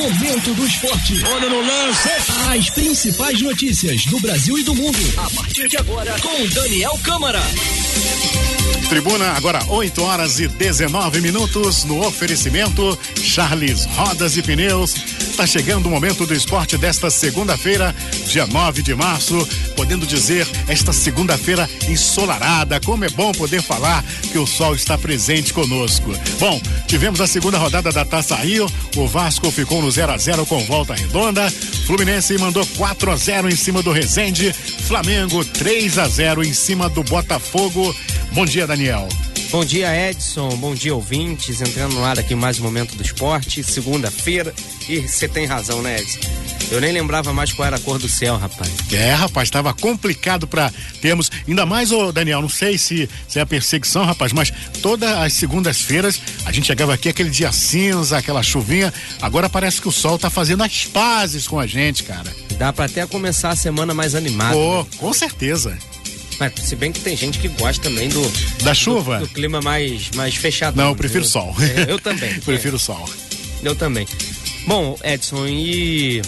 [0.00, 1.22] Momento do Esporte.
[1.26, 2.08] Olha no lance.
[2.48, 4.98] As principais notícias do Brasil e do mundo.
[5.18, 7.42] A partir de agora, com Daniel Câmara.
[8.88, 14.94] Tribuna, agora 8 horas e 19 minutos no oferecimento Charles Rodas e Pneus.
[15.36, 17.94] Tá chegando o momento do esporte desta segunda-feira,
[18.26, 22.80] dia 9 de março, podendo dizer esta segunda-feira ensolarada.
[22.80, 26.12] Como é bom poder falar que o sol está presente conosco.
[26.38, 28.66] Bom, tivemos a segunda rodada da Taça Rio.
[28.96, 31.50] O Vasco ficou no 0 a 0 com volta redonda.
[31.86, 34.52] Fluminense mandou 4 a 0 em cima do Resende.
[34.52, 37.94] Flamengo 3 a 0 em cima do Botafogo.
[38.32, 39.08] Bom dia, Daniel.
[39.50, 40.48] Bom dia, Edson.
[40.56, 41.60] Bom dia, ouvintes.
[41.60, 44.54] Entrando no ar aqui mais um momento do esporte, segunda-feira.
[44.88, 46.49] E você tem razão, né, Edson?
[46.70, 48.70] Eu nem lembrava mais qual era a cor do céu, rapaz.
[48.92, 51.30] É, rapaz, estava complicado para termos.
[51.46, 55.32] Ainda mais, ô Daniel, não sei se, se é a perseguição, rapaz, mas todas as
[55.32, 58.92] segundas-feiras a gente chegava aqui aquele dia cinza, aquela chuvinha.
[59.20, 62.32] Agora parece que o sol tá fazendo as pazes com a gente, cara.
[62.56, 64.54] Dá para até começar a semana mais animada.
[64.54, 64.86] Pô, né?
[64.98, 65.76] com certeza.
[66.38, 68.32] Mas se bem que tem gente que gosta também do.
[68.64, 69.18] Da chuva?
[69.18, 70.74] Do, clima mais, mais fechado.
[70.74, 71.30] Não, eu prefiro né?
[71.30, 71.54] sol.
[71.60, 72.32] É, eu também.
[72.40, 72.78] prefiro é.
[72.78, 73.08] sol.
[73.62, 74.06] Eu também.
[74.66, 76.22] Bom, Edson, e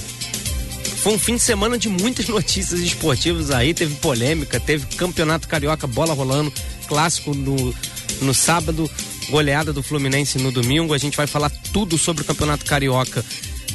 [1.02, 5.86] foi um fim de semana de muitas notícias esportivas aí, teve polêmica, teve campeonato carioca,
[5.86, 6.52] bola rolando,
[6.86, 7.74] clássico no,
[8.20, 8.88] no sábado,
[9.28, 10.94] goleada do Fluminense no domingo.
[10.94, 13.24] A gente vai falar tudo sobre o campeonato carioca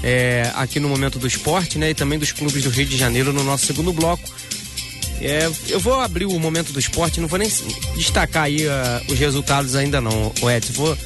[0.02, 1.90] é, aqui no momento do esporte, né?
[1.90, 4.24] E também dos clubes do Rio de Janeiro no nosso segundo bloco.
[5.20, 7.50] É, eu vou abrir o momento do esporte, não vou nem
[7.96, 10.74] destacar aí uh, os resultados ainda não, Edson.
[10.74, 10.98] Vou,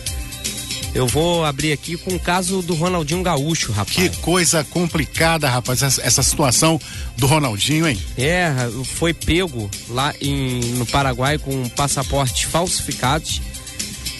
[0.94, 3.95] eu vou abrir aqui com o caso do Ronaldinho Gaúcho, rapaz.
[3.95, 6.80] Que coisa complicada, rapaz, essa, situação
[7.17, 8.00] do Ronaldinho, hein?
[8.17, 8.52] É,
[8.83, 13.42] foi pego lá em, no Paraguai com passaportes falsificados,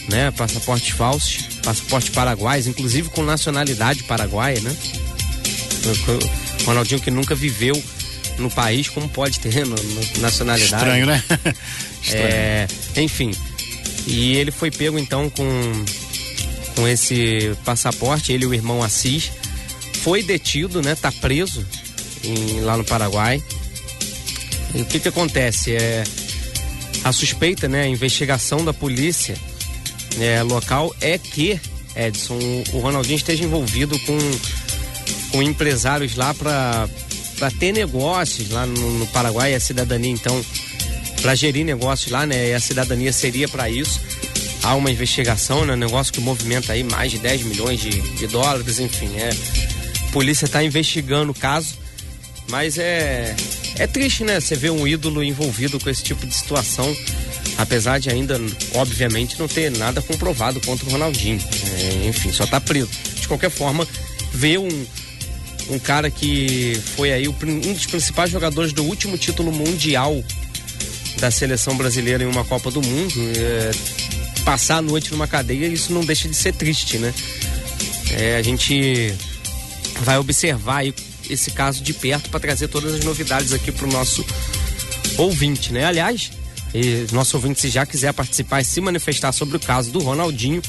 [0.08, 0.32] né?
[0.32, 4.76] Passaportes falsos, passaportes paraguaios, inclusive com nacionalidade paraguaia, né?
[6.66, 7.82] Ronaldinho que nunca viveu
[8.38, 10.74] no país, como pode ter no, no nacionalidade.
[10.74, 11.24] Estranho, né?
[12.02, 12.26] Estranho.
[12.26, 12.68] É,
[12.98, 13.32] enfim.
[14.08, 15.86] E ele foi pego então com,
[16.82, 19.32] com esse passaporte, ele e o irmão Assis.
[20.02, 20.96] Foi detido, né?
[20.96, 21.64] Tá preso
[22.24, 23.42] em, lá no Paraguai.
[24.74, 25.76] E o que que acontece?
[25.76, 26.04] É,
[27.04, 27.84] a suspeita, né?
[27.84, 29.36] A investigação da polícia
[30.20, 31.60] é, local é que,
[31.96, 32.40] Edson,
[32.74, 34.18] o, Ronaldinho esteja envolvido com,
[35.32, 36.90] com empresários lá para
[37.60, 40.44] ter negócios lá no, no, Paraguai, a cidadania então
[41.22, 42.50] para gerir negócios lá, né?
[42.50, 44.02] E a cidadania seria para isso.
[44.64, 45.76] Há uma investigação, né?
[45.76, 49.30] Negócio que movimenta aí mais de 10 milhões de, de dólares, enfim, é.
[50.08, 51.76] A polícia está investigando o caso,
[52.50, 53.36] mas é
[53.78, 54.40] é triste, né?
[54.40, 56.96] Você ver um ídolo envolvido com esse tipo de situação,
[57.58, 58.40] apesar de ainda,
[58.76, 61.42] obviamente, não ter nada comprovado contra o Ronaldinho.
[61.80, 62.90] É, enfim, só tá preso.
[63.20, 63.88] De qualquer forma,
[64.34, 64.86] ver um
[65.70, 70.22] um cara que foi aí um dos principais jogadores do último título mundial
[71.20, 73.14] da seleção brasileira em uma Copa do Mundo.
[73.38, 73.72] É,
[74.52, 77.14] passar a noite numa cadeia, isso não deixa de ser triste, né?
[78.12, 79.16] É, a gente
[80.02, 80.84] vai observar
[81.30, 84.26] esse caso de perto para trazer todas as novidades aqui para o nosso
[85.18, 85.86] ouvinte, né?
[85.86, 86.32] Aliás,
[87.14, 90.62] nosso ouvinte, se já quiser participar e se manifestar sobre o caso do Ronaldinho,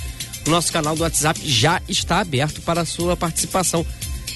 [0.46, 3.84] o nosso canal do WhatsApp já está aberto para a sua participação.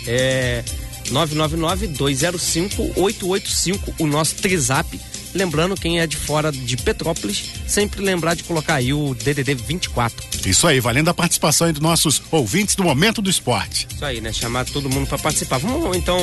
[0.08, 0.64] É
[1.10, 5.00] 999-205-885, o nosso Trizap.
[5.36, 10.48] Lembrando, quem é de fora de Petrópolis, sempre lembrar de colocar aí o DDD 24.
[10.48, 13.86] Isso aí, valendo a participação dos nossos ouvintes do Momento do Esporte.
[13.94, 14.32] Isso aí, né?
[14.32, 15.58] Chamar todo mundo para participar.
[15.58, 16.18] Vamos então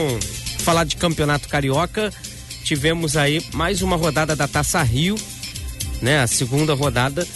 [0.59, 2.11] falar de Campeonato Carioca.
[2.63, 5.15] Tivemos aí mais uma rodada da Taça Rio,
[6.01, 6.21] né?
[6.21, 7.27] A segunda rodada.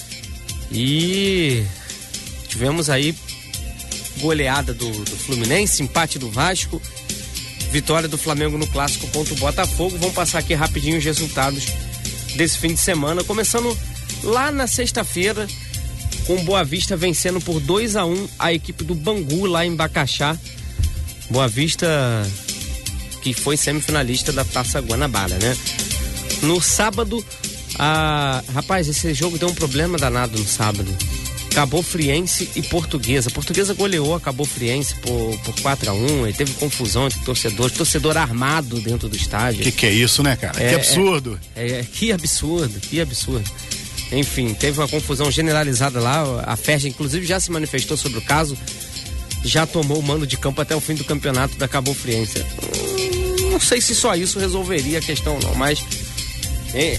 [0.72, 1.64] E
[2.48, 3.16] tivemos aí
[4.20, 6.82] goleada do, do, Fluminense, empate do Vasco,
[7.72, 9.98] vitória do Flamengo no clássico contra o Botafogo.
[9.98, 11.66] Vamos passar aqui rapidinho os resultados
[12.36, 13.78] desse fim de semana, começando
[14.24, 15.48] lá na sexta-feira
[16.26, 19.76] com Boa Vista vencendo por 2 a 1 um a equipe do Bangu lá em
[19.76, 20.38] Bacaxá.
[21.30, 21.88] Boa Vista
[23.22, 25.58] que foi semifinalista da Taça Guanabara, né?
[26.44, 27.26] No sábado,
[27.80, 30.96] a rapaz, esse jogo deu um problema danado no sábado.
[31.58, 33.32] Cabo Friense e Portuguesa.
[33.32, 37.76] Portuguesa goleou a Cabo Friense por, por 4 a 1 e teve confusão entre torcedores,
[37.76, 39.64] torcedor armado dentro do estádio.
[39.64, 40.64] Que que é isso, né, cara?
[40.64, 41.40] É, que absurdo.
[41.56, 43.52] É, é, que absurdo, que absurdo.
[44.12, 46.44] Enfim, teve uma confusão generalizada lá.
[46.46, 48.56] A FERJ, inclusive, já se manifestou sobre o caso.
[49.44, 52.38] Já tomou o mando de campo até o fim do campeonato da Cabo Friense.
[52.38, 55.84] Hum, não sei se só isso resolveria a questão, não, mas.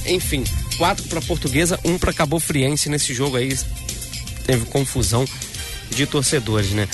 [0.04, 0.42] Enfim,
[0.76, 3.56] quatro para Portuguesa, um para Cabo Friense nesse jogo aí
[4.48, 5.26] teve confusão
[5.90, 6.88] de torcedores, né?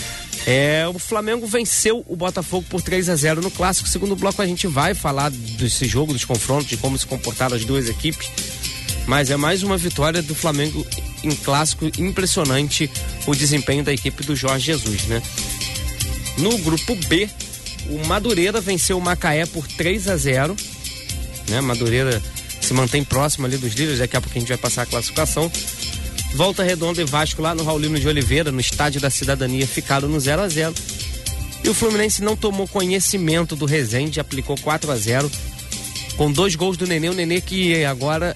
[0.44, 3.88] É, o Flamengo venceu o Botafogo por 3 a 0 no clássico.
[3.88, 7.64] Segundo bloco a gente vai falar desse jogo, dos confrontos, de como se comportaram as
[7.64, 8.28] duas equipes.
[9.06, 10.84] Mas é mais uma vitória do Flamengo
[11.22, 12.90] em clássico impressionante
[13.26, 15.22] o desempenho da equipe do Jorge Jesus, né?
[16.36, 17.30] No grupo B,
[17.88, 20.56] o Madureira venceu o Macaé por 3 a 0,
[21.48, 21.60] né?
[21.60, 22.20] Madureira
[22.60, 25.50] se mantém próximo ali dos líderes, daqui a pouco a gente vai passar a classificação.
[26.34, 30.18] Volta Redonda e Vasco lá no Raulino de Oliveira, no Estádio da Cidadania, ficaram no
[30.18, 30.74] 0 a 0
[31.62, 35.30] E o Fluminense não tomou conhecimento do Resende, aplicou 4 a 0
[36.16, 37.08] com dois gols do Nenê.
[37.08, 38.34] O Nenê que agora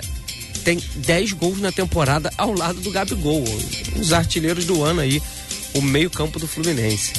[0.64, 3.44] tem 10 gols na temporada ao lado do Gabigol.
[3.96, 5.20] Os artilheiros do ano aí,
[5.74, 7.12] o meio-campo do Fluminense.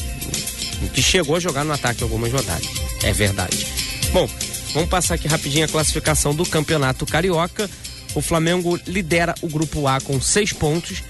[0.94, 2.68] Que chegou a jogar no ataque algumas rodadas.
[3.04, 3.68] É verdade.
[4.12, 4.30] Bom,
[4.74, 7.70] vamos passar aqui rapidinho a classificação do Campeonato Carioca.
[8.16, 11.04] O Flamengo lidera o grupo A com seis pontos.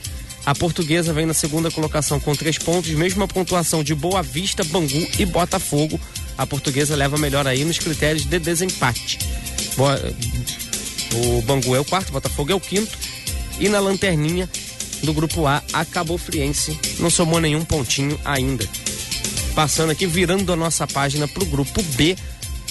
[0.45, 5.07] A portuguesa vem na segunda colocação com três pontos, mesma pontuação de Boa Vista, Bangu
[5.17, 5.99] e Botafogo.
[6.37, 9.19] A portuguesa leva melhor aí nos critérios de desempate.
[11.13, 12.97] O Bangu é o quarto, o Botafogo é o quinto.
[13.59, 14.49] E na lanterninha
[15.03, 18.67] do grupo A, a Cabo Friense não somou nenhum pontinho ainda.
[19.53, 22.15] Passando aqui, virando a nossa página para o grupo B,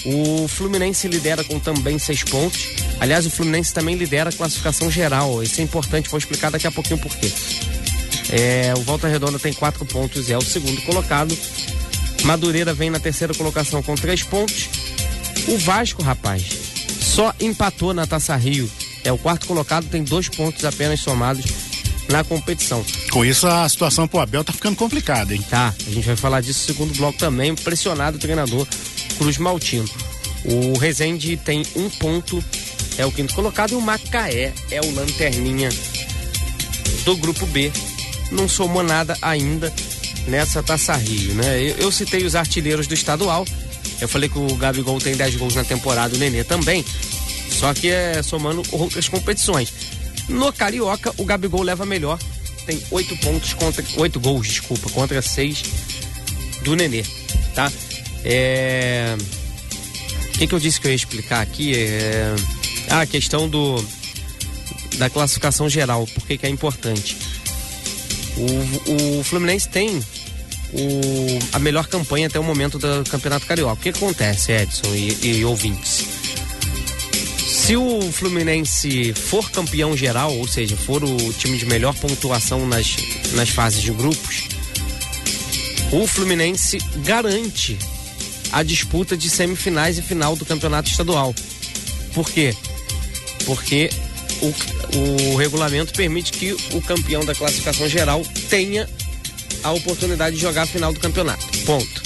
[0.05, 2.78] o Fluminense lidera com também seis pontos.
[2.99, 5.41] Aliás, o Fluminense também lidera a classificação geral.
[5.41, 7.31] Isso é importante, vou explicar daqui a pouquinho por quê.
[8.29, 11.35] É, o Volta Redonda tem quatro pontos e é o segundo colocado.
[12.23, 14.69] Madureira vem na terceira colocação com três pontos.
[15.47, 16.43] O Vasco, rapaz,
[17.01, 18.69] só empatou na Taça Rio.
[19.03, 21.45] É o quarto colocado, tem dois pontos apenas somados
[22.09, 22.83] na competição.
[23.11, 25.43] Com isso, a situação pro Abel tá ficando complicada, hein?
[25.49, 27.55] Tá, a gente vai falar disso no segundo bloco também.
[27.55, 28.67] Pressionado o treinador
[29.17, 29.89] Cruz Maltino.
[30.45, 32.43] O Rezende tem um ponto,
[32.99, 35.69] é o quinto colocado, e o Macaé é o lanterninha
[37.05, 37.71] do grupo B.
[38.29, 39.73] Não somou nada ainda
[40.27, 41.61] nessa Taça Rio, né?
[41.61, 43.47] Eu, eu citei os artilheiros do estadual.
[44.01, 46.83] Eu falei que o Gabigol tem 10 gols na temporada, o Nenê também.
[47.49, 49.71] Só que é somando outras competições.
[50.27, 52.19] No Carioca, o Gabigol leva melhor.
[52.65, 53.83] Tem oito pontos contra.
[53.95, 55.63] oito gols, desculpa, contra seis
[56.63, 57.05] do Nenê.
[57.55, 57.71] Tá?
[58.25, 59.15] É...
[60.35, 61.73] O que, que eu disse que eu ia explicar aqui?
[61.75, 62.35] É...
[62.89, 63.83] Ah, a questão do
[64.97, 67.17] da classificação geral, por que, que é importante.
[68.37, 69.99] O, o Fluminense tem
[70.73, 73.73] o, a melhor campanha até o momento do Campeonato Carioca.
[73.73, 76.05] O que acontece, Edson e, e ouvintes?
[77.47, 82.95] Se o Fluminense for campeão geral, ou seja, for o time de melhor pontuação nas,
[83.33, 84.47] nas fases de grupos,
[85.91, 87.77] o Fluminense garante
[88.51, 91.33] a disputa de semifinais e final do campeonato estadual.
[92.13, 92.55] Por quê?
[93.45, 93.89] Porque
[94.41, 98.87] o, o regulamento permite que o campeão da classificação geral tenha
[99.63, 101.45] a oportunidade de jogar a final do campeonato.
[101.65, 102.03] Ponto.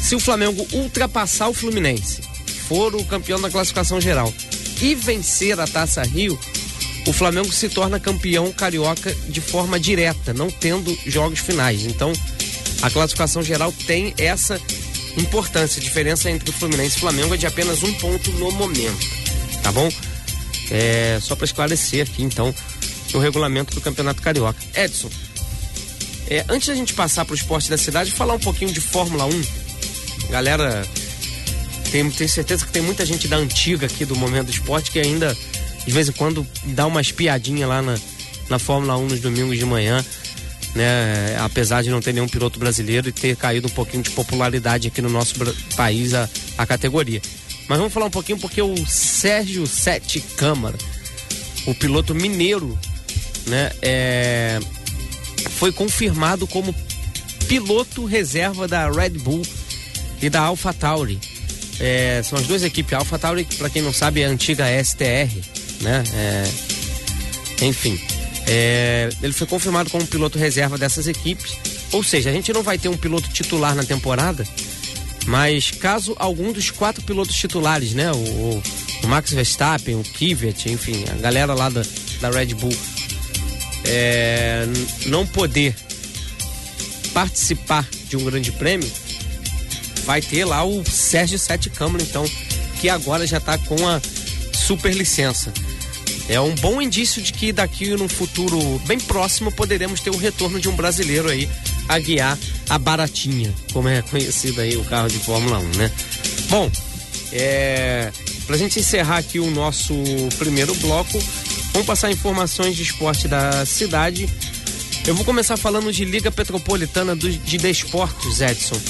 [0.00, 2.22] Se o Flamengo ultrapassar o Fluminense,
[2.68, 4.32] for o campeão da classificação geral
[4.80, 6.38] e vencer a Taça Rio,
[7.06, 11.84] o Flamengo se torna campeão carioca de forma direta, não tendo jogos finais.
[11.84, 12.12] Então,
[12.82, 14.60] a classificação geral tem essa
[15.16, 15.80] importância.
[15.80, 19.06] A diferença entre o Fluminense e o Flamengo é de apenas um ponto no momento.
[19.62, 19.88] Tá bom?
[20.70, 22.54] É, só para esclarecer aqui, então,
[23.14, 24.58] o regulamento do Campeonato Carioca.
[24.74, 25.10] Edson,
[26.28, 29.26] é, antes da gente passar para o esporte da cidade, falar um pouquinho de Fórmula
[29.26, 29.42] 1.
[30.30, 30.86] Galera,
[31.90, 34.98] tem, tenho certeza que tem muita gente da antiga aqui do Momento do Esporte que
[34.98, 35.36] ainda,
[35.86, 37.96] de vez em quando, dá uma espiadinha lá na,
[38.50, 40.04] na Fórmula 1 nos domingos de manhã
[40.76, 41.36] né?
[41.40, 45.00] Apesar de não ter nenhum piloto brasileiro e ter caído um pouquinho de popularidade aqui
[45.00, 45.34] no nosso
[45.74, 47.20] país a, a categoria.
[47.68, 50.78] Mas vamos falar um pouquinho porque o Sérgio Sete Câmara,
[51.66, 52.78] o piloto mineiro,
[53.46, 54.60] né, é,
[55.50, 56.74] foi confirmado como
[57.48, 59.42] piloto reserva da Red Bull
[60.20, 61.18] e da AlphaTauri.
[61.78, 62.92] É, são as duas equipes.
[62.92, 65.30] A AlphaTauri, para quem não sabe, é a antiga STR,
[65.80, 66.04] né?
[66.14, 67.98] É, enfim,
[68.46, 71.56] é, ele foi confirmado como piloto reserva dessas equipes.
[71.92, 74.46] Ou seja, a gente não vai ter um piloto titular na temporada,
[75.26, 78.10] mas caso algum dos quatro pilotos titulares, né?
[78.12, 78.62] O,
[79.02, 81.82] o Max Verstappen, o Kvyat, enfim, a galera lá da,
[82.20, 82.76] da Red Bull,
[83.84, 84.66] é,
[85.06, 85.74] não poder
[87.12, 88.90] participar de um grande prêmio,
[90.04, 92.24] vai ter lá o Sérgio Sete Câmara, então,
[92.80, 94.00] que agora já está com a
[94.52, 95.52] super licença
[96.28, 100.58] é um bom indício de que daqui no futuro bem próximo poderemos ter o retorno
[100.58, 101.48] de um brasileiro aí
[101.88, 102.38] a guiar
[102.68, 105.90] a Baratinha, como é conhecido aí o carro de Fórmula 1, né?
[106.48, 106.70] Bom,
[107.32, 108.10] é,
[108.46, 109.94] pra gente encerrar aqui o nosso
[110.38, 111.22] primeiro bloco,
[111.72, 114.28] vamos passar informações de esporte da cidade.
[115.06, 118.80] Eu vou começar falando de Liga Petropolitana de Desportos, Edson.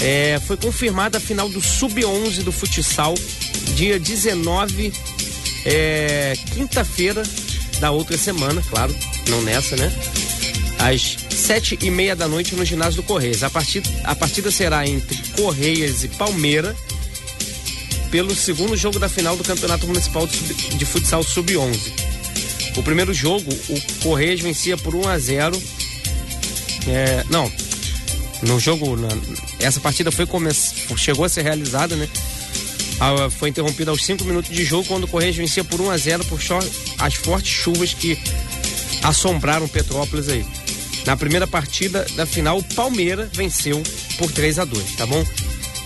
[0.00, 3.14] É, foi confirmada a final do Sub-11 do futsal,
[3.76, 4.92] dia 19,
[5.64, 7.22] é, quinta-feira
[7.80, 8.94] da outra semana, claro,
[9.28, 9.92] não nessa, né?
[10.82, 13.44] Às sete e meia da noite no ginásio do Correias.
[13.44, 16.74] A partida, a partida será entre Correias e Palmeira
[18.10, 21.78] pelo segundo jogo da final do Campeonato Municipal de, de Futsal Sub-11.
[22.76, 25.62] O primeiro jogo, o Correias vencia por 1 a 0
[26.88, 27.50] é, Não,
[28.42, 29.08] no jogo, na,
[29.60, 30.26] essa partida foi
[30.96, 32.08] chegou a ser realizada, né?
[33.38, 36.24] Foi interrompida aos 5 minutos de jogo quando o Correios vencia por 1 a 0
[36.24, 36.40] por
[36.98, 38.18] as fortes chuvas que
[39.02, 40.44] assombraram Petrópolis aí.
[41.04, 43.82] Na primeira partida da final, o Palmeiras venceu
[44.18, 45.24] por 3 a 2 tá bom?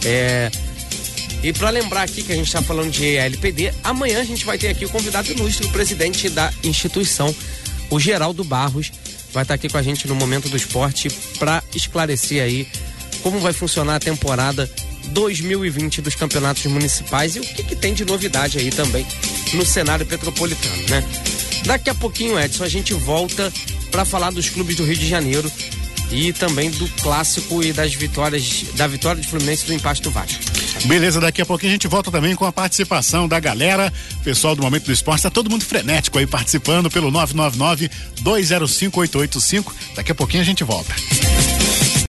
[0.04, 0.50] É,
[1.42, 4.58] e para lembrar aqui que a gente está falando de LPD, amanhã a gente vai
[4.58, 7.35] ter aqui o convidado ilustre, o presidente da instituição,
[7.90, 8.90] o Geraldo Barros,
[9.32, 11.08] vai estar tá aqui com a gente no Momento do Esporte
[11.38, 12.68] para esclarecer aí
[13.23, 14.70] como vai funcionar a temporada
[15.08, 19.06] 2020 dos campeonatos municipais e o que, que tem de novidade aí também
[19.54, 21.04] no cenário petropolitano, né?
[21.64, 23.52] Daqui a pouquinho, Edson, a gente volta
[23.97, 25.50] para falar dos clubes do Rio de Janeiro
[26.11, 30.38] e também do clássico e das vitórias, da vitória do Fluminense do empate do Vasco.
[30.85, 33.91] Beleza, daqui a pouquinho a gente volta também com a participação da galera,
[34.23, 39.75] pessoal do Momento do Esporte, tá todo mundo frenético aí participando pelo 999 205 885.
[39.95, 40.95] Daqui a pouquinho a gente volta.